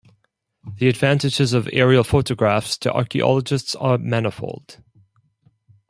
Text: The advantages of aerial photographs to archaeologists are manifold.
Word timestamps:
The 0.79 0.87
advantages 0.87 1.53
of 1.53 1.69
aerial 1.71 2.03
photographs 2.03 2.75
to 2.79 2.91
archaeologists 2.91 3.75
are 3.75 3.99
manifold. 3.99 4.81